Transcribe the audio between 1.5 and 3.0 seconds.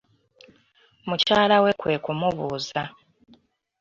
we kwe kumubuuza.